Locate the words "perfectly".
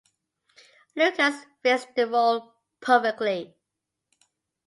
2.79-3.53